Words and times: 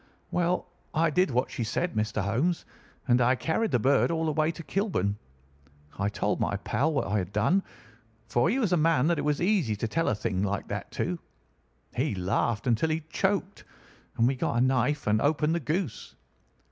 "Well, 0.31 0.65
I 0.95 1.11
did 1.11 1.29
what 1.29 1.51
she 1.51 1.63
said, 1.63 1.93
Mr. 1.93 2.23
Holmes, 2.23 2.65
and 3.07 3.21
I 3.21 3.35
carried 3.35 3.69
the 3.69 3.77
bird 3.77 4.09
all 4.09 4.25
the 4.25 4.31
way 4.31 4.49
to 4.49 4.63
Kilburn. 4.63 5.15
I 5.99 6.09
told 6.09 6.39
my 6.39 6.55
pal 6.57 6.91
what 6.91 7.05
I 7.05 7.19
had 7.19 7.31
done, 7.31 7.61
for 8.27 8.49
he 8.49 8.57
was 8.57 8.73
a 8.73 8.77
man 8.77 9.05
that 9.05 9.19
it 9.19 9.23
was 9.23 9.39
easy 9.43 9.75
to 9.75 9.87
tell 9.87 10.07
a 10.07 10.15
thing 10.15 10.41
like 10.41 10.67
that 10.69 10.89
to. 10.93 11.19
He 11.95 12.15
laughed 12.15 12.65
until 12.65 12.89
he 12.89 13.01
choked, 13.11 13.63
and 14.17 14.27
we 14.27 14.35
got 14.35 14.55
a 14.57 14.61
knife 14.61 15.05
and 15.05 15.21
opened 15.21 15.53
the 15.53 15.59
goose. 15.59 16.15